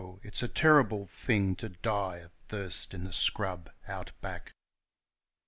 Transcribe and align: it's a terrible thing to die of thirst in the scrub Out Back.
it's 0.23 0.41
a 0.41 0.47
terrible 0.47 1.05
thing 1.05 1.55
to 1.55 1.69
die 1.69 2.17
of 2.17 2.31
thirst 2.47 2.95
in 2.95 3.03
the 3.03 3.13
scrub 3.13 3.69
Out 3.87 4.13
Back. 4.19 4.53